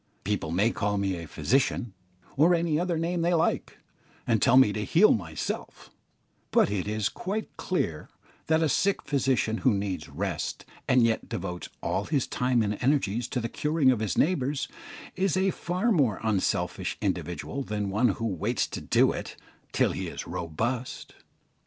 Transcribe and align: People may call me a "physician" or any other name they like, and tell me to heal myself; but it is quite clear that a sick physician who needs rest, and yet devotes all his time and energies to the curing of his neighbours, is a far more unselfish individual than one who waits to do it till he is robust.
People 0.23 0.49
may 0.49 0.71
call 0.71 0.97
me 0.97 1.15
a 1.15 1.27
"physician" 1.27 1.93
or 2.35 2.55
any 2.55 2.79
other 2.79 2.97
name 2.97 3.21
they 3.21 3.35
like, 3.35 3.77
and 4.25 4.41
tell 4.41 4.57
me 4.57 4.73
to 4.73 4.83
heal 4.83 5.13
myself; 5.13 5.91
but 6.49 6.71
it 6.71 6.87
is 6.87 7.07
quite 7.07 7.55
clear 7.55 8.09
that 8.47 8.63
a 8.63 8.67
sick 8.67 9.03
physician 9.03 9.59
who 9.59 9.71
needs 9.75 10.09
rest, 10.09 10.65
and 10.87 11.03
yet 11.03 11.29
devotes 11.29 11.69
all 11.83 12.05
his 12.05 12.25
time 12.25 12.63
and 12.63 12.79
energies 12.81 13.27
to 13.27 13.39
the 13.39 13.47
curing 13.47 13.91
of 13.91 13.99
his 13.99 14.17
neighbours, 14.17 14.67
is 15.15 15.37
a 15.37 15.51
far 15.51 15.91
more 15.91 16.19
unselfish 16.23 16.97
individual 16.99 17.61
than 17.61 17.91
one 17.91 18.07
who 18.07 18.25
waits 18.25 18.65
to 18.65 18.81
do 18.81 19.11
it 19.11 19.35
till 19.71 19.91
he 19.91 20.07
is 20.07 20.25
robust. 20.25 21.13